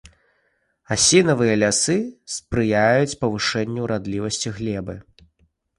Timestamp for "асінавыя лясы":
0.95-1.97